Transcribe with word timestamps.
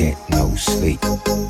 get 0.00 0.16
no 0.30 0.54
sleep. 0.54 1.49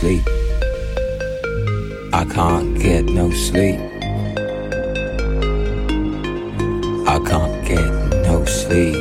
Sleep. 0.00 0.26
I 2.14 2.24
can't 2.24 2.78
get 2.78 3.04
no 3.04 3.30
sleep. 3.32 3.78
I 7.06 7.18
can't 7.28 7.56
get 7.68 7.90
no 8.26 8.44
sleep. 8.46 8.96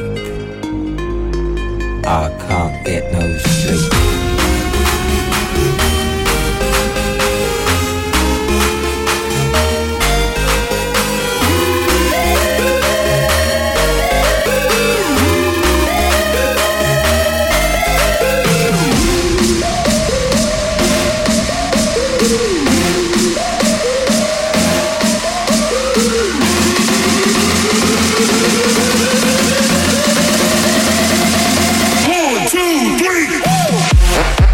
I 2.05 2.25
can't 2.47 2.85
get 2.85 3.13
no 3.13 3.37
sleep. 3.37 4.28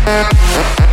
Yeah. 0.07 0.84